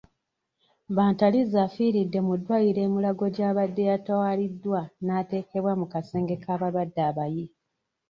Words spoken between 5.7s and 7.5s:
mu kasenge k'abalwadde abayi.